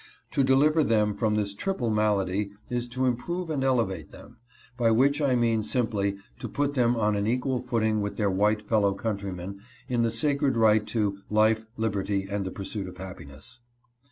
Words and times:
To 0.31 0.43
deliver 0.43 0.83
them 0.83 1.13
from 1.13 1.35
this 1.35 1.53
triple 1.53 1.91
malady 1.91 2.49
is 2.71 2.87
to 2.87 3.05
improve 3.05 3.51
and 3.51 3.63
elevate 3.63 4.09
them, 4.09 4.37
by 4.75 4.89
which 4.89 5.21
I 5.21 5.35
mean 5.35 5.61
simply 5.61 6.17
to 6.39 6.49
put 6.49 6.73
them 6.73 6.95
on 6.95 7.15
an 7.15 7.27
equal 7.27 7.59
footing 7.59 8.01
with 8.01 8.17
their 8.17 8.31
white 8.31 8.63
fellow 8.63 8.95
countrymen 8.95 9.59
in 9.87 10.01
the 10.01 10.09
sacred 10.09 10.57
right 10.57 10.87
to' 10.87 11.19
'Life, 11.29 11.67
Liberty, 11.77 12.27
and 12.27 12.43
the 12.45 12.51
pursuit 12.51 12.87
of 12.89 12.97
happiness." 12.97 13.59